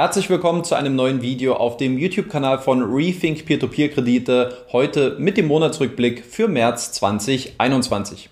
Herzlich 0.00 0.30
willkommen 0.30 0.64
zu 0.64 0.76
einem 0.76 0.96
neuen 0.96 1.20
Video 1.20 1.56
auf 1.56 1.76
dem 1.76 1.98
YouTube-Kanal 1.98 2.60
von 2.60 2.82
Rethink 2.82 3.44
Peer-to-Peer-Kredite. 3.44 4.64
Heute 4.72 5.16
mit 5.18 5.36
dem 5.36 5.46
Monatsrückblick 5.46 6.24
für 6.24 6.48
März 6.48 6.92
2021. 6.92 8.30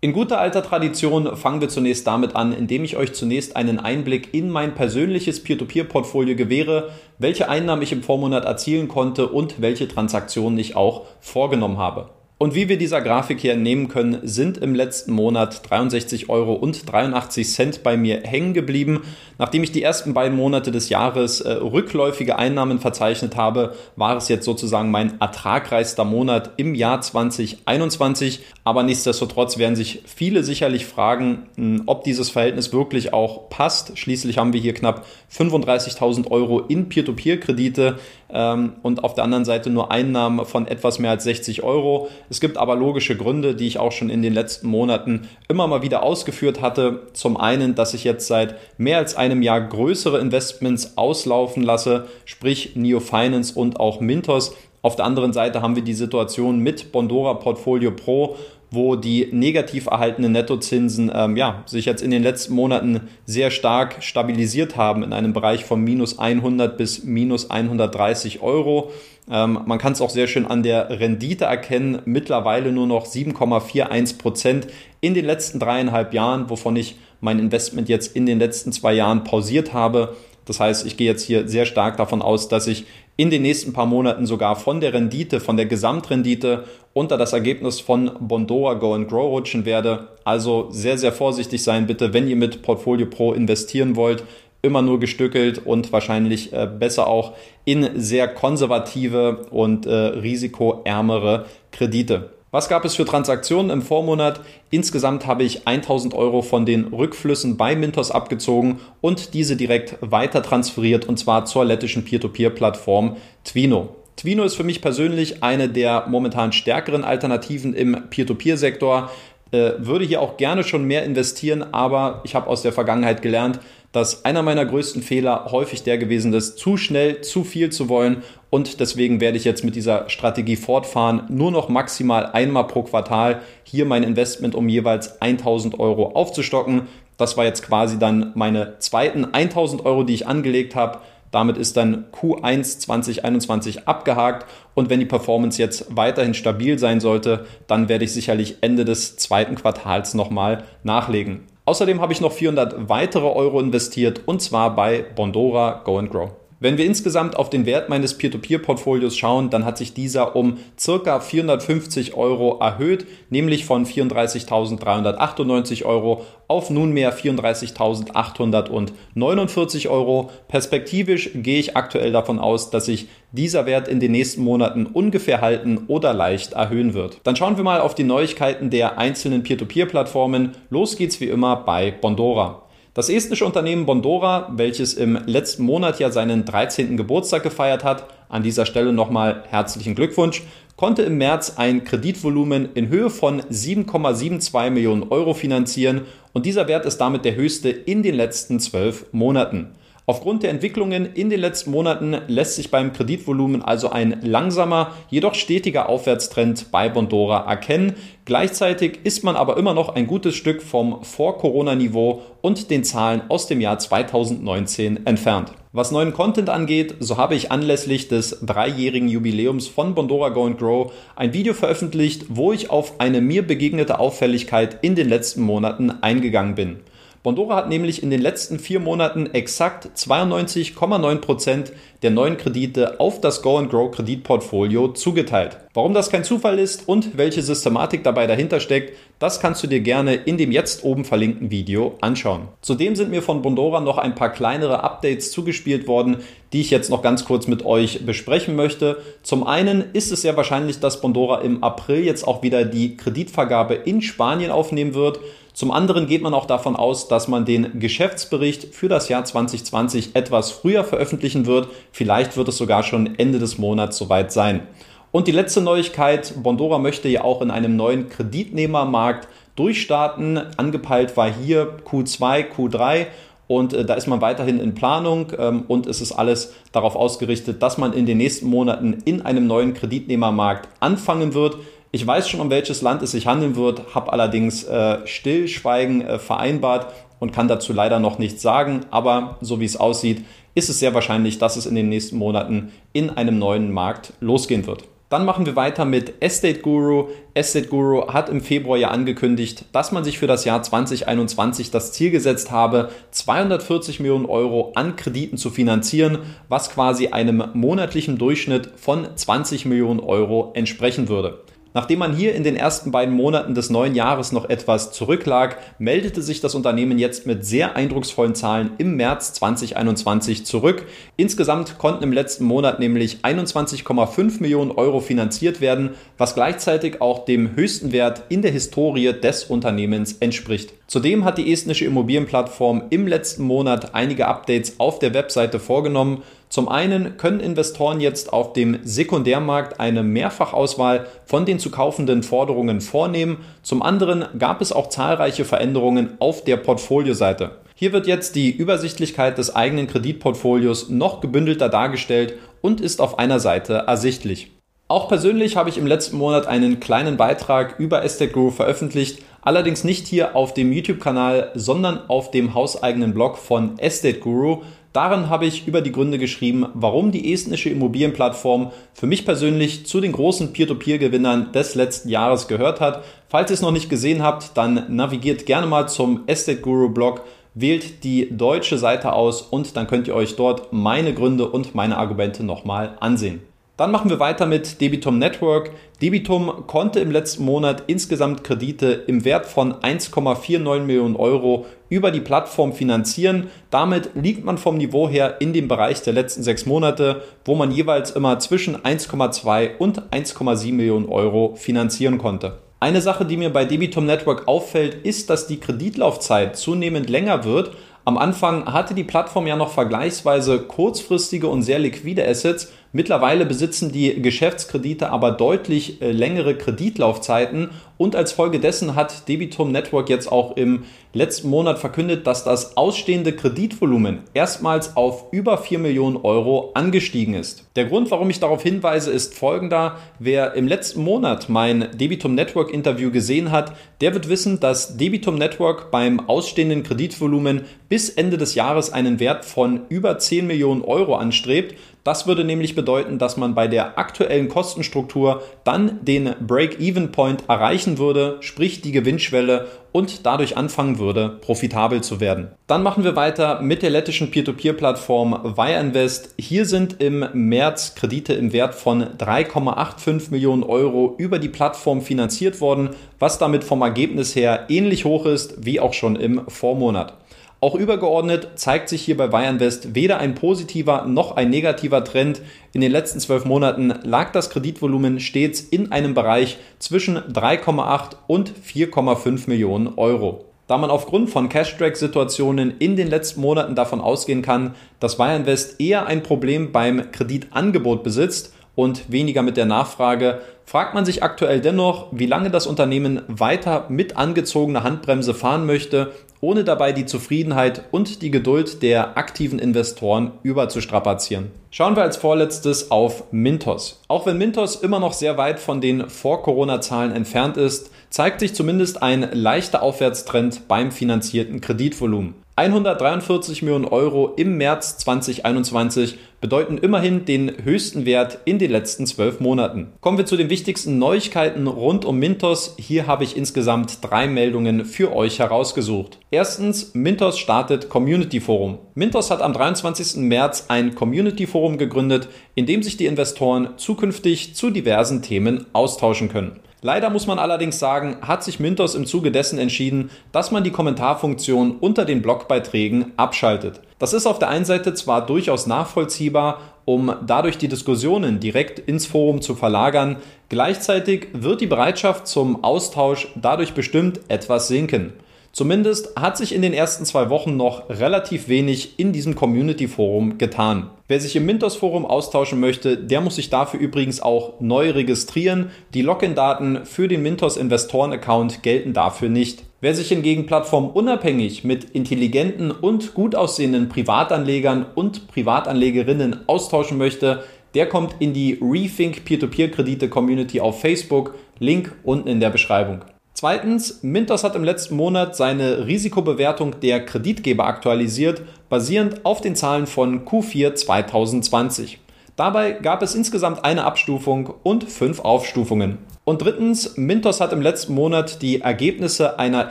In 0.00 0.12
guter 0.12 0.40
alter 0.40 0.64
Tradition 0.64 1.36
fangen 1.36 1.60
wir 1.60 1.68
zunächst 1.68 2.08
damit 2.08 2.34
an, 2.34 2.52
indem 2.52 2.82
ich 2.82 2.96
euch 2.96 3.12
zunächst 3.12 3.54
einen 3.54 3.78
Einblick 3.78 4.34
in 4.34 4.50
mein 4.50 4.74
persönliches 4.74 5.44
Peer-to-Peer-Portfolio 5.44 6.34
gewähre, 6.34 6.90
welche 7.18 7.48
Einnahmen 7.48 7.82
ich 7.82 7.92
im 7.92 8.02
Vormonat 8.02 8.44
erzielen 8.44 8.88
konnte 8.88 9.28
und 9.28 9.62
welche 9.62 9.86
Transaktionen 9.86 10.58
ich 10.58 10.74
auch 10.74 11.06
vorgenommen 11.20 11.78
habe. 11.78 12.17
Und 12.40 12.54
wie 12.54 12.68
wir 12.68 12.78
dieser 12.78 13.00
Grafik 13.00 13.40
hier 13.40 13.54
entnehmen 13.54 13.88
können, 13.88 14.20
sind 14.22 14.58
im 14.58 14.72
letzten 14.72 15.12
Monat 15.12 15.68
63 15.68 16.28
Euro 16.28 16.52
und 16.52 16.90
83 16.90 17.50
Cent 17.50 17.82
bei 17.82 17.96
mir 17.96 18.20
hängen 18.20 18.54
geblieben. 18.54 19.02
Nachdem 19.38 19.64
ich 19.64 19.72
die 19.72 19.82
ersten 19.82 20.14
beiden 20.14 20.36
Monate 20.36 20.70
des 20.70 20.88
Jahres 20.88 21.40
äh, 21.40 21.50
rückläufige 21.54 22.38
Einnahmen 22.38 22.78
verzeichnet 22.78 23.34
habe, 23.34 23.74
war 23.96 24.16
es 24.16 24.28
jetzt 24.28 24.44
sozusagen 24.44 24.92
mein 24.92 25.20
ertragreichster 25.20 26.04
Monat 26.04 26.52
im 26.58 26.76
Jahr 26.76 27.00
2021. 27.00 28.40
Aber 28.62 28.84
nichtsdestotrotz 28.84 29.58
werden 29.58 29.74
sich 29.74 30.02
viele 30.06 30.44
sicherlich 30.44 30.86
fragen, 30.86 31.48
hm, 31.56 31.82
ob 31.86 32.04
dieses 32.04 32.30
Verhältnis 32.30 32.72
wirklich 32.72 33.12
auch 33.12 33.48
passt. 33.48 33.98
Schließlich 33.98 34.38
haben 34.38 34.52
wir 34.52 34.60
hier 34.60 34.74
knapp 34.74 35.06
35.000 35.32 36.30
Euro 36.30 36.60
in 36.60 36.88
Peer-to-Peer-Kredite 36.88 37.98
ähm, 38.30 38.74
und 38.82 39.02
auf 39.04 39.14
der 39.14 39.24
anderen 39.24 39.44
Seite 39.44 39.70
nur 39.70 39.90
Einnahmen 39.90 40.44
von 40.46 40.66
etwas 40.66 40.98
mehr 40.98 41.10
als 41.10 41.24
60 41.24 41.62
Euro. 41.62 42.08
Es 42.30 42.40
gibt 42.40 42.56
aber 42.58 42.76
logische 42.76 43.16
Gründe, 43.16 43.54
die 43.54 43.66
ich 43.66 43.78
auch 43.78 43.92
schon 43.92 44.10
in 44.10 44.22
den 44.22 44.34
letzten 44.34 44.68
Monaten 44.68 45.28
immer 45.48 45.66
mal 45.66 45.82
wieder 45.82 46.02
ausgeführt 46.02 46.60
hatte. 46.60 47.08
Zum 47.14 47.36
einen, 47.36 47.74
dass 47.74 47.94
ich 47.94 48.04
jetzt 48.04 48.26
seit 48.26 48.56
mehr 48.78 48.98
als 48.98 49.16
einem 49.16 49.42
Jahr 49.42 49.60
größere 49.60 50.18
Investments 50.18 50.96
auslaufen 50.96 51.62
lasse, 51.62 52.06
sprich 52.24 52.76
Neo 52.76 53.00
Finance 53.00 53.58
und 53.58 53.80
auch 53.80 54.00
Mintos. 54.00 54.54
Auf 54.82 54.96
der 54.96 55.04
anderen 55.04 55.32
Seite 55.32 55.60
haben 55.60 55.76
wir 55.76 55.82
die 55.82 55.94
Situation 55.94 56.60
mit 56.60 56.92
Bondora 56.92 57.34
Portfolio 57.34 57.90
Pro, 57.90 58.36
wo 58.70 58.96
die 58.96 59.28
negativ 59.32 59.86
erhaltenen 59.86 60.32
Nettozinsen 60.32 61.10
ähm, 61.14 61.36
ja, 61.36 61.62
sich 61.66 61.86
jetzt 61.86 62.02
in 62.02 62.10
den 62.10 62.22
letzten 62.22 62.54
Monaten 62.54 63.08
sehr 63.24 63.50
stark 63.50 64.02
stabilisiert 64.02 64.76
haben 64.76 65.02
in 65.02 65.12
einem 65.12 65.32
Bereich 65.32 65.64
von 65.64 65.80
minus 65.80 66.18
100 66.18 66.76
bis 66.76 67.04
minus 67.04 67.50
130 67.50 68.42
Euro. 68.42 68.90
Ähm, 69.30 69.60
man 69.66 69.78
kann 69.78 69.92
es 69.92 70.00
auch 70.00 70.10
sehr 70.10 70.26
schön 70.26 70.46
an 70.46 70.62
der 70.62 70.90
Rendite 71.00 71.46
erkennen. 71.46 72.02
Mittlerweile 72.04 72.72
nur 72.72 72.86
noch 72.86 73.06
7,41 73.06 74.18
Prozent 74.18 74.66
in 75.00 75.14
den 75.14 75.24
letzten 75.24 75.58
dreieinhalb 75.58 76.12
Jahren, 76.12 76.50
wovon 76.50 76.76
ich 76.76 76.96
mein 77.20 77.38
Investment 77.38 77.88
jetzt 77.88 78.14
in 78.14 78.26
den 78.26 78.38
letzten 78.38 78.72
zwei 78.72 78.92
Jahren 78.92 79.24
pausiert 79.24 79.72
habe. 79.72 80.14
Das 80.44 80.60
heißt, 80.60 80.86
ich 80.86 80.96
gehe 80.96 81.06
jetzt 81.06 81.24
hier 81.24 81.48
sehr 81.48 81.66
stark 81.66 81.96
davon 81.96 82.22
aus, 82.22 82.48
dass 82.48 82.66
ich 82.66 82.86
in 83.18 83.30
den 83.30 83.42
nächsten 83.42 83.72
paar 83.72 83.84
Monaten 83.84 84.26
sogar 84.26 84.54
von 84.54 84.80
der 84.80 84.94
Rendite, 84.94 85.40
von 85.40 85.56
der 85.56 85.66
Gesamtrendite 85.66 86.64
unter 86.92 87.18
das 87.18 87.32
Ergebnis 87.32 87.80
von 87.80 88.12
Bondora 88.20 88.74
Go 88.74 88.94
and 88.94 89.08
Grow 89.08 89.28
rutschen 89.32 89.64
werde. 89.64 90.06
Also 90.22 90.68
sehr, 90.70 90.96
sehr 90.96 91.12
vorsichtig 91.12 91.64
sein 91.64 91.88
bitte, 91.88 92.14
wenn 92.14 92.28
ihr 92.28 92.36
mit 92.36 92.62
Portfolio 92.62 93.06
Pro 93.06 93.32
investieren 93.32 93.96
wollt. 93.96 94.22
Immer 94.62 94.82
nur 94.82 95.00
gestückelt 95.00 95.66
und 95.66 95.92
wahrscheinlich 95.92 96.52
äh, 96.52 96.66
besser 96.66 97.08
auch 97.08 97.34
in 97.64 97.88
sehr 98.00 98.28
konservative 98.28 99.46
und 99.50 99.86
äh, 99.86 99.92
risikoärmere 99.92 101.46
Kredite. 101.72 102.37
Was 102.50 102.70
gab 102.70 102.86
es 102.86 102.94
für 102.94 103.04
Transaktionen 103.04 103.70
im 103.70 103.82
Vormonat? 103.82 104.40
Insgesamt 104.70 105.26
habe 105.26 105.42
ich 105.42 105.68
1000 105.68 106.14
Euro 106.14 106.40
von 106.40 106.64
den 106.64 106.86
Rückflüssen 106.86 107.58
bei 107.58 107.76
Mintos 107.76 108.10
abgezogen 108.10 108.80
und 109.02 109.34
diese 109.34 109.54
direkt 109.54 109.98
weiter 110.00 110.42
transferiert 110.42 111.04
und 111.04 111.18
zwar 111.18 111.44
zur 111.44 111.66
lettischen 111.66 112.06
Peer-to-Peer-Plattform 112.06 113.18
Twino. 113.44 113.96
Twino 114.16 114.44
ist 114.44 114.54
für 114.54 114.64
mich 114.64 114.80
persönlich 114.80 115.42
eine 115.42 115.68
der 115.68 116.06
momentan 116.08 116.52
stärkeren 116.52 117.04
Alternativen 117.04 117.74
im 117.74 118.08
Peer-to-Peer-Sektor. 118.08 119.10
Äh, 119.50 119.72
würde 119.78 120.04
hier 120.04 120.20
auch 120.20 120.36
gerne 120.36 120.62
schon 120.62 120.84
mehr 120.84 121.04
investieren, 121.04 121.62
aber 121.72 122.20
ich 122.24 122.34
habe 122.34 122.48
aus 122.48 122.62
der 122.62 122.72
Vergangenheit 122.72 123.22
gelernt, 123.22 123.60
dass 123.92 124.26
einer 124.26 124.42
meiner 124.42 124.66
größten 124.66 125.00
Fehler 125.00 125.46
häufig 125.50 125.82
der 125.82 125.96
gewesen 125.96 126.34
ist, 126.34 126.58
zu 126.58 126.76
schnell 126.76 127.22
zu 127.22 127.44
viel 127.44 127.70
zu 127.70 127.88
wollen 127.88 128.22
und 128.50 128.80
deswegen 128.80 129.20
werde 129.20 129.38
ich 129.38 129.44
jetzt 129.44 129.64
mit 129.64 129.74
dieser 129.74 130.08
Strategie 130.10 130.56
fortfahren, 130.56 131.22
nur 131.30 131.50
noch 131.50 131.70
maximal 131.70 132.26
einmal 132.26 132.66
pro 132.66 132.82
Quartal 132.82 133.40
hier 133.64 133.86
mein 133.86 134.02
Investment 134.02 134.54
um 134.54 134.68
jeweils 134.68 135.20
1000 135.22 135.80
Euro 135.80 136.12
aufzustocken. 136.12 136.82
Das 137.16 137.36
war 137.36 137.44
jetzt 137.44 137.62
quasi 137.62 137.98
dann 137.98 138.32
meine 138.34 138.78
zweiten 138.78 139.24
1000 139.24 139.86
Euro, 139.86 140.04
die 140.04 140.14
ich 140.14 140.26
angelegt 140.26 140.74
habe. 140.74 141.00
Damit 141.30 141.56
ist 141.58 141.76
dann 141.76 142.06
Q1 142.12 142.80
2021 142.80 143.86
abgehakt 143.86 144.46
und 144.74 144.90
wenn 144.90 145.00
die 145.00 145.06
Performance 145.06 145.60
jetzt 145.60 145.96
weiterhin 145.96 146.34
stabil 146.34 146.78
sein 146.78 147.00
sollte, 147.00 147.46
dann 147.66 147.88
werde 147.88 148.04
ich 148.04 148.12
sicherlich 148.12 148.56
Ende 148.62 148.84
des 148.84 149.16
zweiten 149.16 149.54
Quartals 149.54 150.14
nochmal 150.14 150.64
nachlegen. 150.82 151.46
Außerdem 151.64 152.00
habe 152.00 152.12
ich 152.12 152.20
noch 152.20 152.32
400 152.32 152.88
weitere 152.88 153.26
Euro 153.26 153.60
investiert 153.60 154.22
und 154.26 154.40
zwar 154.40 154.74
bei 154.74 155.02
Bondora 155.02 155.82
Go 155.84 155.98
and 155.98 156.10
Grow. 156.10 156.30
Wenn 156.60 156.76
wir 156.76 156.86
insgesamt 156.86 157.36
auf 157.36 157.50
den 157.50 157.66
Wert 157.66 157.88
meines 157.88 158.18
Peer-to-Peer-Portfolios 158.18 159.16
schauen, 159.16 159.48
dann 159.48 159.64
hat 159.64 159.78
sich 159.78 159.94
dieser 159.94 160.34
um 160.34 160.56
circa 160.76 161.20
450 161.20 162.14
Euro 162.14 162.58
erhöht, 162.58 163.06
nämlich 163.30 163.64
von 163.64 163.86
34.398 163.86 165.84
Euro 165.84 166.26
auf 166.48 166.70
nunmehr 166.70 167.16
34.849 167.16 169.88
Euro. 169.88 170.30
Perspektivisch 170.48 171.30
gehe 171.34 171.60
ich 171.60 171.76
aktuell 171.76 172.10
davon 172.10 172.40
aus, 172.40 172.70
dass 172.70 172.86
sich 172.86 173.06
dieser 173.30 173.66
Wert 173.66 173.86
in 173.86 174.00
den 174.00 174.10
nächsten 174.10 174.42
Monaten 174.42 174.86
ungefähr 174.86 175.40
halten 175.40 175.84
oder 175.86 176.12
leicht 176.12 176.54
erhöhen 176.54 176.92
wird. 176.92 177.20
Dann 177.22 177.36
schauen 177.36 177.56
wir 177.56 177.62
mal 177.62 177.80
auf 177.80 177.94
die 177.94 178.02
Neuigkeiten 178.02 178.70
der 178.70 178.98
einzelnen 178.98 179.44
Peer-to-Peer-Plattformen. 179.44 180.56
Los 180.70 180.96
geht's 180.96 181.20
wie 181.20 181.28
immer 181.28 181.54
bei 181.54 181.92
Bondora. 181.92 182.64
Das 182.98 183.08
estnische 183.08 183.46
Unternehmen 183.46 183.86
Bondora, 183.86 184.50
welches 184.56 184.94
im 184.94 185.20
letzten 185.24 185.62
Monat 185.62 186.00
ja 186.00 186.10
seinen 186.10 186.44
13. 186.44 186.96
Geburtstag 186.96 187.44
gefeiert 187.44 187.84
hat, 187.84 188.08
an 188.28 188.42
dieser 188.42 188.66
Stelle 188.66 188.92
nochmal 188.92 189.44
herzlichen 189.48 189.94
Glückwunsch, 189.94 190.42
konnte 190.74 191.02
im 191.02 191.16
März 191.16 191.58
ein 191.58 191.84
Kreditvolumen 191.84 192.70
in 192.74 192.88
Höhe 192.88 193.08
von 193.08 193.40
7,72 193.40 194.70
Millionen 194.70 195.04
Euro 195.10 195.34
finanzieren 195.34 196.06
und 196.32 196.44
dieser 196.44 196.66
Wert 196.66 196.86
ist 196.86 196.98
damit 196.98 197.24
der 197.24 197.36
höchste 197.36 197.68
in 197.68 198.02
den 198.02 198.16
letzten 198.16 198.58
zwölf 198.58 199.06
Monaten. 199.12 199.76
Aufgrund 200.08 200.42
der 200.42 200.48
Entwicklungen 200.48 201.04
in 201.04 201.28
den 201.28 201.38
letzten 201.38 201.70
Monaten 201.70 202.16
lässt 202.28 202.54
sich 202.54 202.70
beim 202.70 202.94
Kreditvolumen 202.94 203.60
also 203.60 203.90
ein 203.90 204.20
langsamer, 204.22 204.94
jedoch 205.10 205.34
stetiger 205.34 205.90
Aufwärtstrend 205.90 206.72
bei 206.72 206.88
Bondora 206.88 207.44
erkennen. 207.46 207.92
Gleichzeitig 208.24 209.00
ist 209.04 209.22
man 209.22 209.36
aber 209.36 209.58
immer 209.58 209.74
noch 209.74 209.90
ein 209.90 210.06
gutes 210.06 210.34
Stück 210.34 210.62
vom 210.62 211.04
Vor-Corona-Niveau 211.04 212.22
und 212.40 212.70
den 212.70 212.84
Zahlen 212.84 213.20
aus 213.28 213.48
dem 213.48 213.60
Jahr 213.60 213.78
2019 213.78 215.04
entfernt. 215.04 215.52
Was 215.72 215.90
neuen 215.90 216.14
Content 216.14 216.48
angeht, 216.48 216.94
so 217.00 217.18
habe 217.18 217.34
ich 217.34 217.52
anlässlich 217.52 218.08
des 218.08 218.38
dreijährigen 218.40 219.08
Jubiläums 219.08 219.68
von 219.68 219.94
Bondora 219.94 220.30
Go 220.30 220.46
and 220.46 220.58
Grow 220.58 220.90
ein 221.16 221.34
Video 221.34 221.52
veröffentlicht, 221.52 222.24
wo 222.30 222.54
ich 222.54 222.70
auf 222.70 222.98
eine 222.98 223.20
mir 223.20 223.46
begegnete 223.46 224.00
Auffälligkeit 224.00 224.78
in 224.80 224.94
den 224.94 225.10
letzten 225.10 225.42
Monaten 225.42 225.90
eingegangen 225.90 226.54
bin. 226.54 226.78
Bondora 227.28 227.56
hat 227.56 227.68
nämlich 227.68 228.02
in 228.02 228.08
den 228.08 228.22
letzten 228.22 228.58
vier 228.58 228.80
Monaten 228.80 229.26
exakt 229.26 229.90
92,9% 229.94 231.72
der 232.00 232.10
neuen 232.10 232.38
Kredite 232.38 233.00
auf 233.00 233.20
das 233.20 233.42
Go 233.42 233.58
and 233.58 233.68
Grow 233.68 233.90
Kreditportfolio 233.90 234.88
zugeteilt. 234.88 235.58
Warum 235.74 235.92
das 235.92 236.08
kein 236.08 236.24
Zufall 236.24 236.58
ist 236.58 236.88
und 236.88 237.18
welche 237.18 237.42
Systematik 237.42 238.02
dabei 238.02 238.26
dahinter 238.26 238.60
steckt, 238.60 238.96
das 239.18 239.40
kannst 239.40 239.62
du 239.62 239.66
dir 239.66 239.80
gerne 239.80 240.14
in 240.14 240.38
dem 240.38 240.50
jetzt 240.50 240.84
oben 240.84 241.04
verlinkten 241.04 241.50
Video 241.50 241.98
anschauen. 242.00 242.48
Zudem 242.62 242.96
sind 242.96 243.10
mir 243.10 243.20
von 243.20 243.42
Bondora 243.42 243.80
noch 243.80 243.98
ein 243.98 244.14
paar 244.14 244.32
kleinere 244.32 244.82
Updates 244.82 245.30
zugespielt 245.30 245.86
worden, 245.86 246.18
die 246.54 246.62
ich 246.62 246.70
jetzt 246.70 246.88
noch 246.88 247.02
ganz 247.02 247.26
kurz 247.26 247.46
mit 247.46 247.62
euch 247.62 248.06
besprechen 248.06 248.56
möchte. 248.56 249.02
Zum 249.22 249.46
einen 249.46 249.84
ist 249.92 250.12
es 250.12 250.22
sehr 250.22 250.38
wahrscheinlich, 250.38 250.80
dass 250.80 251.02
Bondora 251.02 251.42
im 251.42 251.62
April 251.62 252.04
jetzt 252.04 252.26
auch 252.26 252.42
wieder 252.42 252.64
die 252.64 252.96
Kreditvergabe 252.96 253.74
in 253.74 254.00
Spanien 254.00 254.50
aufnehmen 254.50 254.94
wird. 254.94 255.20
Zum 255.58 255.72
anderen 255.72 256.06
geht 256.06 256.22
man 256.22 256.34
auch 256.34 256.46
davon 256.46 256.76
aus, 256.76 257.08
dass 257.08 257.26
man 257.26 257.44
den 257.44 257.80
Geschäftsbericht 257.80 258.72
für 258.76 258.86
das 258.86 259.08
Jahr 259.08 259.24
2020 259.24 260.14
etwas 260.14 260.52
früher 260.52 260.84
veröffentlichen 260.84 261.46
wird. 261.46 261.66
Vielleicht 261.90 262.36
wird 262.36 262.46
es 262.46 262.58
sogar 262.58 262.84
schon 262.84 263.18
Ende 263.18 263.40
des 263.40 263.58
Monats 263.58 263.96
soweit 263.96 264.30
sein. 264.30 264.68
Und 265.10 265.26
die 265.26 265.32
letzte 265.32 265.60
Neuigkeit, 265.60 266.32
Bondora 266.44 266.78
möchte 266.78 267.08
ja 267.08 267.24
auch 267.24 267.42
in 267.42 267.50
einem 267.50 267.74
neuen 267.74 268.08
Kreditnehmermarkt 268.08 269.26
durchstarten. 269.56 270.38
Angepeilt 270.56 271.16
war 271.16 271.28
hier 271.28 271.78
Q2, 271.84 272.52
Q3 272.56 273.06
und 273.48 273.72
äh, 273.72 273.84
da 273.84 273.94
ist 273.94 274.06
man 274.06 274.20
weiterhin 274.20 274.60
in 274.60 274.74
Planung 274.74 275.32
ähm, 275.36 275.64
und 275.66 275.88
es 275.88 276.00
ist 276.00 276.12
alles 276.12 276.54
darauf 276.70 276.94
ausgerichtet, 276.94 277.62
dass 277.64 277.78
man 277.78 277.94
in 277.94 278.06
den 278.06 278.18
nächsten 278.18 278.46
Monaten 278.46 278.98
in 279.06 279.22
einem 279.22 279.48
neuen 279.48 279.74
Kreditnehmermarkt 279.74 280.68
anfangen 280.78 281.34
wird. 281.34 281.56
Ich 281.90 282.06
weiß 282.06 282.28
schon, 282.28 282.40
um 282.40 282.50
welches 282.50 282.82
Land 282.82 283.00
es 283.02 283.12
sich 283.12 283.26
handeln 283.26 283.56
wird, 283.56 283.94
habe 283.94 284.12
allerdings 284.12 284.64
äh, 284.64 285.06
Stillschweigen 285.06 286.02
äh, 286.02 286.18
vereinbart 286.18 286.92
und 287.18 287.32
kann 287.32 287.48
dazu 287.48 287.72
leider 287.72 287.98
noch 287.98 288.18
nichts 288.18 288.42
sagen. 288.42 288.80
Aber 288.90 289.38
so 289.40 289.58
wie 289.58 289.64
es 289.64 289.78
aussieht, 289.78 290.22
ist 290.54 290.68
es 290.68 290.80
sehr 290.80 290.92
wahrscheinlich, 290.92 291.38
dass 291.38 291.56
es 291.56 291.64
in 291.64 291.74
den 291.74 291.88
nächsten 291.88 292.18
Monaten 292.18 292.72
in 292.92 293.08
einem 293.08 293.38
neuen 293.38 293.72
Markt 293.72 294.12
losgehen 294.20 294.66
wird. 294.66 294.84
Dann 295.08 295.24
machen 295.24 295.46
wir 295.46 295.56
weiter 295.56 295.86
mit 295.86 296.22
Estate 296.22 296.60
Guru. 296.60 297.08
Estate 297.32 297.68
Guru 297.68 298.12
hat 298.12 298.28
im 298.28 298.42
Februar 298.42 298.76
ja 298.76 298.90
angekündigt, 298.90 299.64
dass 299.72 299.90
man 299.90 300.04
sich 300.04 300.18
für 300.18 300.26
das 300.26 300.44
Jahr 300.44 300.62
2021 300.62 301.70
das 301.70 301.92
Ziel 301.92 302.10
gesetzt 302.10 302.50
habe, 302.50 302.90
240 303.12 304.00
Millionen 304.00 304.26
Euro 304.26 304.72
an 304.74 304.96
Krediten 304.96 305.38
zu 305.38 305.48
finanzieren, 305.48 306.18
was 306.50 306.68
quasi 306.68 307.08
einem 307.08 307.42
monatlichen 307.54 308.18
Durchschnitt 308.18 308.68
von 308.76 309.08
20 309.16 309.64
Millionen 309.64 310.00
Euro 310.00 310.50
entsprechen 310.54 311.08
würde. 311.08 311.38
Nachdem 311.74 311.98
man 311.98 312.16
hier 312.16 312.34
in 312.34 312.44
den 312.44 312.56
ersten 312.56 312.90
beiden 312.90 313.14
Monaten 313.14 313.54
des 313.54 313.68
neuen 313.68 313.94
Jahres 313.94 314.32
noch 314.32 314.48
etwas 314.48 314.92
zurücklag, 314.92 315.58
meldete 315.78 316.22
sich 316.22 316.40
das 316.40 316.54
Unternehmen 316.54 316.98
jetzt 316.98 317.26
mit 317.26 317.44
sehr 317.44 317.76
eindrucksvollen 317.76 318.34
Zahlen 318.34 318.70
im 318.78 318.96
März 318.96 319.34
2021 319.34 320.46
zurück. 320.46 320.86
Insgesamt 321.16 321.78
konnten 321.78 322.04
im 322.04 322.12
letzten 322.12 322.44
Monat 322.44 322.80
nämlich 322.80 323.18
21,5 323.22 324.40
Millionen 324.40 324.70
Euro 324.70 325.00
finanziert 325.00 325.60
werden, 325.60 325.90
was 326.16 326.34
gleichzeitig 326.34 327.02
auch 327.02 327.24
dem 327.24 327.54
höchsten 327.54 327.92
Wert 327.92 328.22
in 328.30 328.42
der 328.42 328.50
Historie 328.50 329.12
des 329.12 329.44
Unternehmens 329.44 330.14
entspricht. 330.20 330.72
Zudem 330.88 331.26
hat 331.26 331.36
die 331.36 331.52
estnische 331.52 331.84
Immobilienplattform 331.84 332.84
im 332.88 333.06
letzten 333.06 333.42
Monat 333.42 333.94
einige 333.94 334.26
Updates 334.26 334.80
auf 334.80 334.98
der 334.98 335.12
Webseite 335.12 335.60
vorgenommen. 335.60 336.22
Zum 336.48 336.68
einen 336.68 337.16
können 337.18 337.40
Investoren 337.40 338.00
jetzt 338.00 338.32
auf 338.32 338.54
dem 338.54 338.78
Sekundärmarkt 338.82 339.80
eine 339.80 340.02
Mehrfachauswahl 340.02 341.06
von 341.26 341.44
den 341.44 341.58
zu 341.58 341.70
kaufenden 341.70 342.22
Forderungen 342.22 342.80
vornehmen. 342.80 343.38
Zum 343.62 343.82
anderen 343.82 344.24
gab 344.38 344.62
es 344.62 344.72
auch 344.72 344.88
zahlreiche 344.88 345.44
Veränderungen 345.44 346.14
auf 346.20 346.44
der 346.44 346.56
Portfolioseite. 346.56 347.56
Hier 347.74 347.92
wird 347.92 348.06
jetzt 348.06 348.34
die 348.34 348.50
Übersichtlichkeit 348.50 349.38
des 349.38 349.54
eigenen 349.54 349.86
Kreditportfolios 349.86 350.88
noch 350.88 351.20
gebündelter 351.20 351.68
dargestellt 351.68 352.34
und 352.60 352.80
ist 352.80 353.00
auf 353.00 353.18
einer 353.18 353.40
Seite 353.40 353.84
ersichtlich. 353.86 354.50
Auch 354.90 355.06
persönlich 355.06 355.56
habe 355.56 355.68
ich 355.68 355.76
im 355.76 355.86
letzten 355.86 356.16
Monat 356.16 356.46
einen 356.46 356.80
kleinen 356.80 357.18
Beitrag 357.18 357.78
über 357.78 358.04
Estate 358.04 358.32
Guru 358.32 358.50
veröffentlicht, 358.50 359.22
allerdings 359.42 359.84
nicht 359.84 360.06
hier 360.06 360.34
auf 360.34 360.54
dem 360.54 360.72
YouTube-Kanal, 360.72 361.52
sondern 361.54 362.08
auf 362.08 362.30
dem 362.30 362.54
hauseigenen 362.54 363.12
Blog 363.12 363.36
von 363.36 363.78
Estate 363.78 364.18
Guru. 364.18 364.62
Darin 364.92 365.28
habe 365.28 365.44
ich 365.44 365.68
über 365.68 365.82
die 365.82 365.92
Gründe 365.92 366.18
geschrieben, 366.18 366.66
warum 366.72 367.12
die 367.12 367.32
estnische 367.32 367.68
Immobilienplattform 367.68 368.72
für 368.94 369.06
mich 369.06 369.26
persönlich 369.26 369.86
zu 369.86 370.00
den 370.00 370.12
großen 370.12 370.52
Peer-to-Peer-Gewinnern 370.52 371.52
des 371.52 371.74
letzten 371.74 372.08
Jahres 372.08 372.48
gehört 372.48 372.80
hat. 372.80 373.04
Falls 373.28 373.50
ihr 373.50 373.54
es 373.54 373.62
noch 373.62 373.70
nicht 373.70 373.90
gesehen 373.90 374.22
habt, 374.22 374.56
dann 374.56 374.86
navigiert 374.88 375.44
gerne 375.44 375.66
mal 375.66 375.88
zum 375.88 376.22
Estate 376.26 376.60
Guru 376.60 376.88
Blog, 376.88 377.22
wählt 377.54 378.02
die 378.02 378.28
deutsche 378.30 378.78
Seite 378.78 379.12
aus 379.12 379.42
und 379.42 379.76
dann 379.76 379.86
könnt 379.86 380.08
ihr 380.08 380.14
euch 380.14 380.36
dort 380.36 380.72
meine 380.72 381.12
Gründe 381.12 381.48
und 381.48 381.74
meine 381.74 381.98
Argumente 381.98 382.42
nochmal 382.42 382.96
ansehen. 383.00 383.42
Dann 383.78 383.92
machen 383.92 384.10
wir 384.10 384.18
weiter 384.18 384.44
mit 384.44 384.80
Debitum 384.80 385.20
Network. 385.20 385.70
Debitum 386.02 386.66
konnte 386.66 386.98
im 386.98 387.12
letzten 387.12 387.44
Monat 387.44 387.84
insgesamt 387.86 388.42
Kredite 388.42 389.04
im 389.06 389.24
Wert 389.24 389.46
von 389.46 389.72
1,49 389.72 390.80
Millionen 390.80 391.14
Euro 391.14 391.64
über 391.88 392.10
die 392.10 392.20
Plattform 392.20 392.72
finanzieren. 392.72 393.46
Damit 393.70 394.10
liegt 394.16 394.44
man 394.44 394.58
vom 394.58 394.78
Niveau 394.78 395.08
her 395.08 395.40
in 395.40 395.52
dem 395.52 395.68
Bereich 395.68 396.02
der 396.02 396.12
letzten 396.12 396.42
sechs 396.42 396.66
Monate, 396.66 397.22
wo 397.44 397.54
man 397.54 397.70
jeweils 397.70 398.10
immer 398.10 398.40
zwischen 398.40 398.76
1,2 398.76 399.76
und 399.78 400.02
1,7 400.10 400.72
Millionen 400.72 401.08
Euro 401.08 401.54
finanzieren 401.54 402.18
konnte. 402.18 402.58
Eine 402.80 403.00
Sache, 403.00 403.24
die 403.24 403.36
mir 403.36 403.52
bei 403.52 403.64
Debitum 403.64 404.06
Network 404.06 404.48
auffällt, 404.48 405.06
ist, 405.06 405.30
dass 405.30 405.46
die 405.46 405.60
Kreditlaufzeit 405.60 406.56
zunehmend 406.56 407.08
länger 407.08 407.44
wird. 407.44 407.70
Am 408.04 408.18
Anfang 408.18 408.72
hatte 408.72 408.94
die 408.94 409.04
Plattform 409.04 409.46
ja 409.46 409.54
noch 409.54 409.70
vergleichsweise 409.70 410.60
kurzfristige 410.60 411.46
und 411.46 411.62
sehr 411.62 411.78
liquide 411.78 412.26
Assets 412.26 412.72
Mittlerweile 412.92 413.44
besitzen 413.44 413.92
die 413.92 414.22
Geschäftskredite 414.22 415.10
aber 415.10 415.32
deutlich 415.32 416.00
äh, 416.00 416.10
längere 416.10 416.56
Kreditlaufzeiten 416.56 417.70
und 417.98 418.16
als 418.16 418.32
Folge 418.32 418.60
dessen 418.60 418.94
hat 418.94 419.28
Debitum 419.28 419.72
Network 419.72 420.08
jetzt 420.08 420.30
auch 420.32 420.56
im 420.56 420.84
letzten 421.12 421.48
Monat 421.48 421.78
verkündet, 421.78 422.26
dass 422.26 422.44
das 422.44 422.76
ausstehende 422.76 423.32
Kreditvolumen 423.32 424.20
erstmals 424.34 424.96
auf 424.96 425.26
über 425.32 425.58
4 425.58 425.80
Millionen 425.80 426.16
Euro 426.16 426.70
angestiegen 426.74 427.34
ist. 427.34 427.64
Der 427.76 427.86
Grund, 427.86 428.10
warum 428.10 428.30
ich 428.30 428.40
darauf 428.40 428.62
hinweise, 428.62 429.10
ist 429.10 429.36
folgender. 429.36 429.96
Wer 430.18 430.54
im 430.54 430.68
letzten 430.68 431.02
Monat 431.02 431.48
mein 431.48 431.88
Debitum 431.94 432.34
Network 432.34 432.72
Interview 432.72 433.10
gesehen 433.10 433.50
hat, 433.50 433.72
der 434.00 434.14
wird 434.14 434.28
wissen, 434.28 434.60
dass 434.60 434.96
Debitum 434.96 435.34
Network 435.34 435.90
beim 435.90 436.28
ausstehenden 436.28 436.84
Kreditvolumen 436.84 437.62
bis 437.88 438.10
Ende 438.10 438.36
des 438.36 438.54
Jahres 438.54 438.92
einen 438.92 439.18
Wert 439.18 439.44
von 439.44 439.82
über 439.88 440.18
10 440.18 440.46
Millionen 440.46 440.82
Euro 440.82 441.16
anstrebt. 441.16 441.74
Das 442.04 442.26
würde 442.26 442.44
nämlich 442.44 442.74
bedeuten, 442.74 443.18
dass 443.18 443.36
man 443.36 443.54
bei 443.54 443.66
der 443.66 443.98
aktuellen 443.98 444.48
Kostenstruktur 444.48 445.42
dann 445.64 446.04
den 446.04 446.34
Break-Even-Point 446.40 447.44
erreichen 447.48 447.87
würde, 447.96 448.36
sprich 448.40 448.82
die 448.82 448.92
Gewinnschwelle 448.92 449.68
und 449.92 450.26
dadurch 450.26 450.58
anfangen 450.58 450.98
würde, 450.98 451.38
profitabel 451.40 452.02
zu 452.02 452.20
werden. 452.20 452.48
Dann 452.66 452.82
machen 452.82 453.04
wir 453.04 453.16
weiter 453.16 453.62
mit 453.62 453.82
der 453.82 453.88
lettischen 453.88 454.30
Peer-to-Peer-Plattform 454.30 455.56
Wireinvest. 455.56 456.34
Hier 456.38 456.66
sind 456.66 457.00
im 457.00 457.24
März 457.32 457.94
Kredite 457.94 458.34
im 458.34 458.52
Wert 458.52 458.74
von 458.74 459.04
3,85 459.16 460.30
Millionen 460.30 460.64
Euro 460.64 461.14
über 461.16 461.38
die 461.38 461.48
Plattform 461.48 462.02
finanziert 462.02 462.60
worden, 462.60 462.90
was 463.18 463.38
damit 463.38 463.64
vom 463.64 463.80
Ergebnis 463.80 464.36
her 464.36 464.66
ähnlich 464.68 465.06
hoch 465.06 465.24
ist 465.24 465.64
wie 465.64 465.80
auch 465.80 465.94
schon 465.94 466.16
im 466.16 466.42
Vormonat. 466.48 467.14
Auch 467.60 467.74
übergeordnet 467.74 468.50
zeigt 468.54 468.88
sich 468.88 469.02
hier 469.02 469.16
bei 469.16 469.26
Bayern 469.26 469.58
West 469.58 469.96
weder 469.96 470.18
ein 470.18 470.36
positiver 470.36 471.06
noch 471.06 471.34
ein 471.34 471.50
negativer 471.50 472.04
Trend. 472.04 472.40
In 472.72 472.80
den 472.80 472.92
letzten 472.92 473.18
zwölf 473.18 473.44
Monaten 473.44 473.92
lag 474.04 474.30
das 474.30 474.50
Kreditvolumen 474.50 475.18
stets 475.18 475.60
in 475.60 475.90
einem 475.90 476.14
Bereich 476.14 476.58
zwischen 476.78 477.18
3,8 477.18 478.12
und 478.28 478.52
4,5 478.52 479.48
Millionen 479.48 479.88
Euro. 479.96 480.44
Da 480.68 480.78
man 480.78 480.90
aufgrund 480.90 481.30
von 481.30 481.48
Cash-Drag-Situationen 481.48 482.74
in 482.78 482.94
den 482.94 483.08
letzten 483.08 483.40
Monaten 483.40 483.74
davon 483.74 484.00
ausgehen 484.00 484.42
kann, 484.42 484.76
dass 485.00 485.16
Bayern 485.16 485.46
West 485.46 485.80
eher 485.80 486.06
ein 486.06 486.22
Problem 486.22 486.70
beim 486.70 487.10
Kreditangebot 487.10 488.04
besitzt 488.04 488.52
und 488.78 489.10
weniger 489.10 489.42
mit 489.42 489.56
der 489.56 489.66
Nachfrage, 489.66 490.40
fragt 490.64 490.94
man 490.94 491.04
sich 491.04 491.24
aktuell 491.24 491.60
dennoch, 491.60 492.06
wie 492.12 492.26
lange 492.26 492.48
das 492.48 492.68
Unternehmen 492.68 493.22
weiter 493.26 493.86
mit 493.88 494.16
angezogener 494.16 494.84
Handbremse 494.84 495.34
fahren 495.34 495.66
möchte 495.66 496.12
ohne 496.40 496.64
dabei 496.64 496.92
die 496.92 497.06
Zufriedenheit 497.06 497.84
und 497.90 498.22
die 498.22 498.30
Geduld 498.30 498.82
der 498.82 499.16
aktiven 499.18 499.58
Investoren 499.58 500.32
überzustrapazieren. 500.42 501.50
Schauen 501.70 501.96
wir 501.96 502.02
als 502.02 502.16
vorletztes 502.16 502.90
auf 502.90 503.24
Mintos. 503.32 504.00
Auch 504.08 504.26
wenn 504.26 504.38
Mintos 504.38 504.76
immer 504.76 505.00
noch 505.00 505.12
sehr 505.12 505.36
weit 505.36 505.60
von 505.60 505.80
den 505.80 506.08
Vor-Corona-Zahlen 506.08 507.12
entfernt 507.12 507.56
ist, 507.56 507.90
zeigt 508.10 508.40
sich 508.40 508.54
zumindest 508.54 509.02
ein 509.02 509.28
leichter 509.32 509.82
Aufwärtstrend 509.82 510.68
beim 510.68 510.92
finanzierten 510.92 511.60
Kreditvolumen. 511.60 512.34
143 512.58 513.62
Millionen 513.62 513.84
Euro 513.84 514.32
im 514.36 514.56
März 514.56 514.98
2021 514.98 516.18
bedeuten 516.40 516.76
immerhin 516.76 517.24
den 517.24 517.52
höchsten 517.62 518.04
Wert 518.04 518.40
in 518.46 518.58
den 518.58 518.72
letzten 518.72 519.06
zwölf 519.06 519.38
Monaten. 519.38 519.92
Kommen 520.00 520.18
wir 520.18 520.26
zu 520.26 520.36
den 520.36 520.50
wichtigsten 520.50 520.98
Neuigkeiten 520.98 521.68
rund 521.68 522.04
um 522.04 522.18
Mintos. 522.18 522.74
Hier 522.76 523.06
habe 523.06 523.22
ich 523.22 523.36
insgesamt 523.36 523.98
drei 524.02 524.26
Meldungen 524.26 524.84
für 524.84 525.14
euch 525.14 525.38
herausgesucht. 525.38 526.18
Erstens, 526.32 526.96
Mintos 526.96 527.38
startet 527.38 527.88
Community 527.90 528.40
Forum. 528.40 528.78
Mintos 528.96 529.30
hat 529.30 529.40
am 529.40 529.52
23. 529.52 530.16
März 530.22 530.64
ein 530.66 530.96
Community 530.96 531.46
Forum 531.46 531.78
gegründet, 531.78 532.28
in 532.56 532.66
dem 532.66 532.82
sich 532.82 532.96
die 532.96 533.06
Investoren 533.06 533.74
zukünftig 533.76 534.56
zu 534.56 534.70
diversen 534.70 535.22
Themen 535.22 535.66
austauschen 535.74 536.28
können. 536.28 536.58
Leider 536.80 537.10
muss 537.10 537.26
man 537.26 537.40
allerdings 537.40 537.80
sagen, 537.80 538.18
hat 538.20 538.44
sich 538.44 538.60
Mintos 538.60 538.94
im 538.94 539.04
Zuge 539.04 539.32
dessen 539.32 539.58
entschieden, 539.58 540.10
dass 540.30 540.52
man 540.52 540.62
die 540.62 540.70
Kommentarfunktion 540.70 541.72
unter 541.72 542.04
den 542.04 542.22
Blogbeiträgen 542.22 543.12
abschaltet. 543.16 543.80
Das 543.98 544.12
ist 544.12 544.26
auf 544.26 544.38
der 544.38 544.48
einen 544.48 544.64
Seite 544.64 544.94
zwar 544.94 545.26
durchaus 545.26 545.66
nachvollziehbar, 545.66 546.60
um 546.84 547.12
dadurch 547.26 547.58
die 547.58 547.66
Diskussionen 547.66 548.38
direkt 548.38 548.78
ins 548.78 549.06
Forum 549.06 549.42
zu 549.42 549.56
verlagern, 549.56 550.16
gleichzeitig 550.48 551.28
wird 551.32 551.60
die 551.60 551.66
Bereitschaft 551.66 552.28
zum 552.28 552.62
Austausch 552.62 553.26
dadurch 553.34 553.74
bestimmt 553.74 554.20
etwas 554.28 554.68
sinken. 554.68 555.12
Zumindest 555.52 556.14
hat 556.16 556.36
sich 556.36 556.54
in 556.54 556.62
den 556.62 556.72
ersten 556.72 557.04
zwei 557.04 557.30
Wochen 557.30 557.56
noch 557.56 557.88
relativ 557.88 558.48
wenig 558.48 558.98
in 558.98 559.12
diesem 559.12 559.34
Community 559.34 559.88
Forum 559.88 560.38
getan. 560.38 560.90
Wer 561.08 561.20
sich 561.20 561.34
im 561.36 561.46
Mintos 561.46 561.74
Forum 561.74 562.04
austauschen 562.04 562.60
möchte, 562.60 562.96
der 562.96 563.20
muss 563.20 563.36
sich 563.36 563.50
dafür 563.50 563.80
übrigens 563.80 564.20
auch 564.20 564.60
neu 564.60 564.90
registrieren. 564.90 565.70
Die 565.94 566.02
Login-Daten 566.02 566.84
für 566.84 567.08
den 567.08 567.22
Mintos 567.22 567.56
Investoren-Account 567.56 568.62
gelten 568.62 568.92
dafür 568.92 569.30
nicht. 569.30 569.64
Wer 569.80 569.94
sich 569.94 570.08
hingegen 570.08 570.46
plattformunabhängig 570.46 571.64
mit 571.64 571.84
intelligenten 571.84 572.70
und 572.70 573.14
gut 573.14 573.34
aussehenden 573.34 573.88
Privatanlegern 573.88 574.86
und 574.94 575.28
Privatanlegerinnen 575.28 576.48
austauschen 576.48 576.98
möchte, 576.98 577.44
der 577.74 577.86
kommt 577.88 578.16
in 578.18 578.32
die 578.32 578.58
Rethink 578.60 579.24
Peer-to-Peer-Kredite 579.24 580.08
Community 580.08 580.60
auf 580.60 580.80
Facebook. 580.80 581.34
Link 581.58 581.94
unten 582.02 582.28
in 582.28 582.40
der 582.40 582.50
Beschreibung. 582.50 583.04
Zweitens, 583.40 584.00
Mintos 584.02 584.42
hat 584.42 584.56
im 584.56 584.64
letzten 584.64 584.96
Monat 584.96 585.36
seine 585.36 585.86
Risikobewertung 585.86 586.80
der 586.80 587.06
Kreditgeber 587.06 587.68
aktualisiert, 587.68 588.42
basierend 588.68 589.24
auf 589.24 589.40
den 589.40 589.54
Zahlen 589.54 589.86
von 589.86 590.24
Q4 590.24 590.74
2020. 590.74 592.00
Dabei 592.34 592.72
gab 592.72 593.00
es 593.00 593.14
insgesamt 593.14 593.64
eine 593.64 593.84
Abstufung 593.84 594.52
und 594.64 594.90
fünf 594.90 595.20
Aufstufungen. 595.20 595.98
Und 596.24 596.42
drittens, 596.42 596.96
Mintos 596.96 597.40
hat 597.40 597.52
im 597.52 597.62
letzten 597.62 597.94
Monat 597.94 598.42
die 598.42 598.60
Ergebnisse 598.60 599.38
einer 599.38 599.70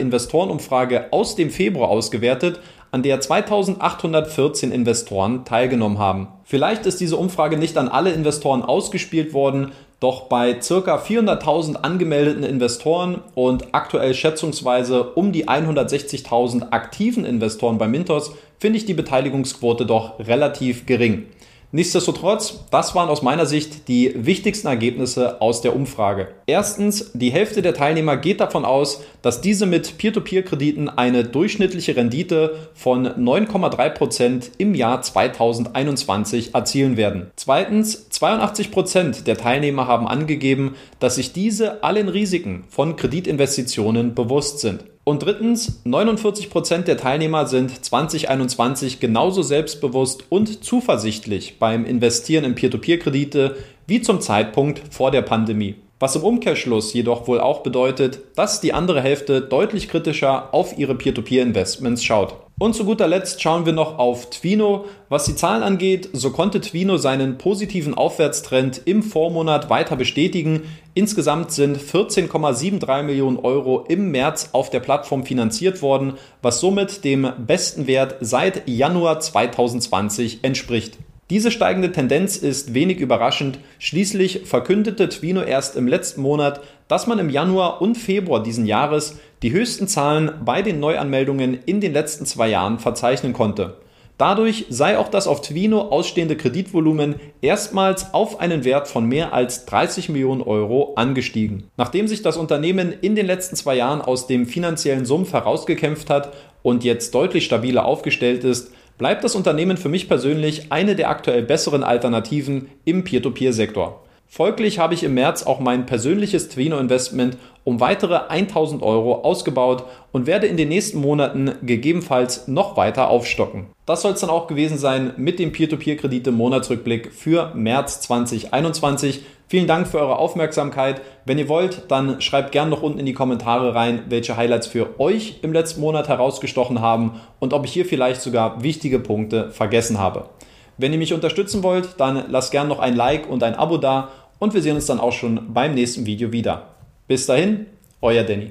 Investorenumfrage 0.00 1.12
aus 1.12 1.36
dem 1.36 1.50
Februar 1.50 1.90
ausgewertet, 1.90 2.60
an 2.90 3.02
der 3.02 3.20
2814 3.20 4.72
Investoren 4.72 5.44
teilgenommen 5.44 5.98
haben. 5.98 6.28
Vielleicht 6.44 6.86
ist 6.86 7.02
diese 7.02 7.18
Umfrage 7.18 7.58
nicht 7.58 7.76
an 7.76 7.88
alle 7.88 8.12
Investoren 8.12 8.62
ausgespielt 8.62 9.34
worden, 9.34 9.72
doch 10.00 10.22
bei 10.28 10.54
ca. 10.54 10.96
400.000 10.96 11.76
angemeldeten 11.76 12.44
Investoren 12.44 13.20
und 13.34 13.74
aktuell 13.74 14.14
schätzungsweise 14.14 15.02
um 15.14 15.32
die 15.32 15.48
160.000 15.48 16.70
aktiven 16.70 17.24
Investoren 17.24 17.78
bei 17.78 17.88
Mintos 17.88 18.32
finde 18.58 18.78
ich 18.78 18.86
die 18.86 18.94
Beteiligungsquote 18.94 19.86
doch 19.86 20.18
relativ 20.20 20.86
gering. 20.86 21.26
Nichtsdestotrotz, 21.70 22.64
das 22.70 22.94
waren 22.94 23.10
aus 23.10 23.20
meiner 23.20 23.44
Sicht 23.44 23.88
die 23.88 24.14
wichtigsten 24.16 24.68
Ergebnisse 24.68 25.42
aus 25.42 25.60
der 25.60 25.76
Umfrage. 25.76 26.28
Erstens, 26.46 27.10
die 27.12 27.30
Hälfte 27.30 27.60
der 27.60 27.74
Teilnehmer 27.74 28.16
geht 28.16 28.40
davon 28.40 28.64
aus, 28.64 29.02
dass 29.20 29.42
diese 29.42 29.66
mit 29.66 29.98
Peer-to-Peer-Krediten 29.98 30.88
eine 30.88 31.24
durchschnittliche 31.24 31.94
Rendite 31.94 32.70
von 32.72 33.06
9,3 33.06 33.90
Prozent 33.90 34.50
im 34.56 34.74
Jahr 34.74 35.02
2021 35.02 36.54
erzielen 36.54 36.96
werden. 36.96 37.30
Zweitens, 37.36 38.08
82 38.08 38.70
Prozent 38.70 39.26
der 39.26 39.36
Teilnehmer 39.36 39.86
haben 39.86 40.08
angegeben, 40.08 40.74
dass 41.00 41.16
sich 41.16 41.34
diese 41.34 41.82
allen 41.84 42.08
Risiken 42.08 42.64
von 42.70 42.96
Kreditinvestitionen 42.96 44.14
bewusst 44.14 44.60
sind. 44.60 44.84
Und 45.08 45.22
drittens, 45.22 45.80
49% 45.86 46.82
der 46.82 46.98
Teilnehmer 46.98 47.46
sind 47.46 47.82
2021 47.82 49.00
genauso 49.00 49.40
selbstbewusst 49.40 50.24
und 50.28 50.62
zuversichtlich 50.62 51.58
beim 51.58 51.86
Investieren 51.86 52.44
in 52.44 52.54
Peer-to-Peer-Kredite 52.54 53.56
wie 53.86 54.02
zum 54.02 54.20
Zeitpunkt 54.20 54.82
vor 54.90 55.10
der 55.10 55.22
Pandemie. 55.22 55.76
Was 55.98 56.14
im 56.16 56.24
Umkehrschluss 56.24 56.92
jedoch 56.92 57.26
wohl 57.26 57.40
auch 57.40 57.62
bedeutet, 57.62 58.20
dass 58.36 58.60
die 58.60 58.74
andere 58.74 59.00
Hälfte 59.00 59.40
deutlich 59.40 59.88
kritischer 59.88 60.52
auf 60.52 60.76
ihre 60.76 60.94
Peer-to-Peer-Investments 60.94 62.04
schaut. 62.04 62.34
Und 62.60 62.74
zu 62.74 62.84
guter 62.84 63.06
Letzt 63.06 63.40
schauen 63.40 63.66
wir 63.66 63.72
noch 63.72 63.98
auf 63.98 64.30
Twino. 64.30 64.86
Was 65.08 65.26
die 65.26 65.36
Zahlen 65.36 65.62
angeht, 65.62 66.08
so 66.12 66.30
konnte 66.30 66.60
Twino 66.60 66.96
seinen 66.96 67.38
positiven 67.38 67.94
Aufwärtstrend 67.94 68.82
im 68.84 69.04
Vormonat 69.04 69.70
weiter 69.70 69.94
bestätigen. 69.94 70.62
Insgesamt 70.92 71.52
sind 71.52 71.78
14,73 71.78 73.02
Millionen 73.04 73.36
Euro 73.36 73.84
im 73.88 74.10
März 74.10 74.50
auf 74.54 74.70
der 74.70 74.80
Plattform 74.80 75.24
finanziert 75.24 75.82
worden, 75.82 76.14
was 76.42 76.58
somit 76.58 77.04
dem 77.04 77.30
besten 77.46 77.86
Wert 77.86 78.16
seit 78.20 78.68
Januar 78.68 79.20
2020 79.20 80.40
entspricht. 80.42 80.98
Diese 81.30 81.50
steigende 81.50 81.92
Tendenz 81.92 82.38
ist 82.38 82.72
wenig 82.72 83.00
überraschend. 83.00 83.58
Schließlich 83.78 84.46
verkündete 84.46 85.10
Twino 85.10 85.42
erst 85.42 85.76
im 85.76 85.86
letzten 85.86 86.22
Monat, 86.22 86.62
dass 86.88 87.06
man 87.06 87.18
im 87.18 87.28
Januar 87.28 87.82
und 87.82 87.96
Februar 87.96 88.42
diesen 88.42 88.64
Jahres 88.64 89.18
die 89.42 89.52
höchsten 89.52 89.88
Zahlen 89.88 90.30
bei 90.42 90.62
den 90.62 90.80
Neuanmeldungen 90.80 91.58
in 91.66 91.82
den 91.82 91.92
letzten 91.92 92.24
zwei 92.24 92.48
Jahren 92.48 92.78
verzeichnen 92.78 93.34
konnte. 93.34 93.76
Dadurch 94.16 94.64
sei 94.70 94.96
auch 94.96 95.08
das 95.08 95.26
auf 95.26 95.42
Twino 95.42 95.82
ausstehende 95.82 96.34
Kreditvolumen 96.34 97.16
erstmals 97.42 98.14
auf 98.14 98.40
einen 98.40 98.64
Wert 98.64 98.88
von 98.88 99.04
mehr 99.04 99.34
als 99.34 99.66
30 99.66 100.08
Millionen 100.08 100.40
Euro 100.40 100.94
angestiegen. 100.96 101.64
Nachdem 101.76 102.08
sich 102.08 102.22
das 102.22 102.38
Unternehmen 102.38 102.92
in 103.02 103.14
den 103.14 103.26
letzten 103.26 103.54
zwei 103.54 103.76
Jahren 103.76 104.00
aus 104.00 104.26
dem 104.26 104.46
finanziellen 104.46 105.04
Sumpf 105.04 105.34
herausgekämpft 105.34 106.08
hat 106.08 106.32
und 106.62 106.84
jetzt 106.84 107.14
deutlich 107.14 107.44
stabiler 107.44 107.84
aufgestellt 107.84 108.44
ist, 108.44 108.72
bleibt 108.98 109.24
das 109.24 109.34
Unternehmen 109.34 109.76
für 109.76 109.88
mich 109.88 110.08
persönlich 110.08 110.70
eine 110.70 110.96
der 110.96 111.08
aktuell 111.08 111.42
besseren 111.42 111.82
Alternativen 111.82 112.68
im 112.84 113.04
Peer-to-Peer-Sektor. 113.04 114.02
Folglich 114.30 114.78
habe 114.78 114.92
ich 114.92 115.04
im 115.04 115.14
März 115.14 115.44
auch 115.44 115.58
mein 115.58 115.86
persönliches 115.86 116.50
Twino-Investment 116.50 117.38
um 117.64 117.80
weitere 117.80 118.28
1000 118.28 118.82
Euro 118.82 119.22
ausgebaut 119.22 119.84
und 120.12 120.26
werde 120.26 120.46
in 120.46 120.58
den 120.58 120.68
nächsten 120.68 121.00
Monaten 121.00 121.52
gegebenenfalls 121.62 122.46
noch 122.46 122.76
weiter 122.76 123.08
aufstocken. 123.08 123.66
Das 123.86 124.02
soll 124.02 124.12
es 124.12 124.20
dann 124.20 124.28
auch 124.28 124.46
gewesen 124.46 124.76
sein 124.76 125.14
mit 125.16 125.38
dem 125.38 125.52
Peer-to-Peer-Kredite-Monatsrückblick 125.52 127.12
für 127.14 127.54
März 127.54 128.02
2021. 128.02 129.22
Vielen 129.50 129.66
Dank 129.66 129.88
für 129.88 129.98
eure 129.98 130.18
Aufmerksamkeit. 130.18 131.00
Wenn 131.24 131.38
ihr 131.38 131.48
wollt, 131.48 131.90
dann 131.90 132.20
schreibt 132.20 132.52
gerne 132.52 132.70
noch 132.70 132.82
unten 132.82 132.98
in 132.98 133.06
die 133.06 133.14
Kommentare 133.14 133.74
rein, 133.74 134.02
welche 134.10 134.36
Highlights 134.36 134.66
für 134.66 135.00
euch 135.00 135.38
im 135.40 135.54
letzten 135.54 135.80
Monat 135.80 136.08
herausgestochen 136.08 136.82
haben 136.82 137.20
und 137.38 137.54
ob 137.54 137.64
ich 137.64 137.72
hier 137.72 137.86
vielleicht 137.86 138.20
sogar 138.20 138.62
wichtige 138.62 138.98
Punkte 138.98 139.50
vergessen 139.50 139.98
habe. 139.98 140.28
Wenn 140.76 140.92
ihr 140.92 140.98
mich 140.98 141.14
unterstützen 141.14 141.62
wollt, 141.62 141.98
dann 141.98 142.24
lasst 142.28 142.52
gerne 142.52 142.68
noch 142.68 142.78
ein 142.78 142.94
Like 142.94 143.28
und 143.28 143.42
ein 143.42 143.54
Abo 143.56 143.78
da 143.78 144.10
und 144.38 144.54
wir 144.54 144.62
sehen 144.62 144.76
uns 144.76 144.86
dann 144.86 145.00
auch 145.00 145.12
schon 145.12 145.52
beim 145.52 145.74
nächsten 145.74 146.06
Video 146.06 146.30
wieder. 146.30 146.74
Bis 147.08 147.26
dahin, 147.26 147.66
euer 148.00 148.22
Danny. 148.22 148.46